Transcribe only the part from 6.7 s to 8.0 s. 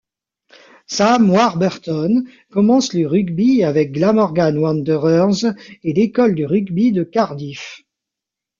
de Cardiff.